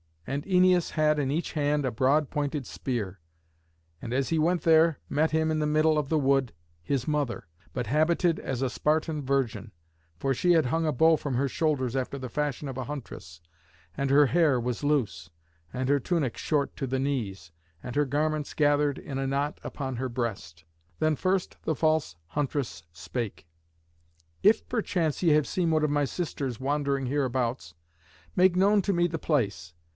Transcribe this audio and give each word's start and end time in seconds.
And 0.25 0.43
Æneas 0.45 0.91
had 0.91 1.19
in 1.19 1.29
each 1.29 1.53
hand 1.53 1.85
a 1.85 1.91
broad 1.91 2.29
pointed 2.31 2.65
spear. 2.65 3.19
And 4.01 4.13
as 4.13 4.29
he 4.29 4.39
went 4.39 4.61
there 4.61 4.97
met 5.09 5.29
him 5.31 5.51
in 5.51 5.59
the 5.59 5.67
middle 5.67 5.97
of 5.97 6.09
the 6.09 6.17
wood 6.17 6.53
his 6.81 7.07
mother, 7.07 7.47
but 7.73 7.87
habited 7.87 8.39
as 8.39 8.61
a 8.61 8.69
Spartan 8.69 9.23
virgin, 9.23 9.73
for 10.17 10.33
she 10.33 10.53
had 10.53 10.67
hung 10.67 10.87
a 10.87 10.93
bow 10.93 11.17
from 11.17 11.35
her 11.35 11.49
shoulders 11.49 11.95
after 11.95 12.17
the 12.17 12.29
fashion 12.29 12.67
of 12.67 12.77
a 12.77 12.85
huntress, 12.85 13.41
and 13.95 14.09
her 14.09 14.27
hair 14.27 14.59
was 14.59 14.83
loose, 14.83 15.29
and 15.73 15.89
her 15.89 15.99
tunic 15.99 16.37
short 16.37 16.75
to 16.77 16.87
the 16.87 16.99
knees, 16.99 17.51
and 17.83 17.95
her 17.95 18.05
garments 18.05 18.53
gathered 18.53 18.97
in 18.97 19.17
a 19.19 19.27
knot 19.27 19.59
upon 19.63 19.97
her 19.97 20.09
breast. 20.09 20.63
Then 20.99 21.15
first 21.15 21.57
the 21.63 21.75
false 21.75 22.15
huntress 22.27 22.83
spake, 22.93 23.47
"If 24.41 24.67
perchance 24.69 25.21
ye 25.21 25.31
have 25.33 25.45
seen 25.47 25.69
one 25.71 25.83
of 25.83 25.91
my 25.91 26.05
sisters 26.05 26.59
wandering 26.59 27.07
hereabouts, 27.07 27.75
make 28.35 28.55
known 28.55 28.81
to 28.83 28.93
me 28.93 29.07
the 29.07 29.19
place. 29.19 29.73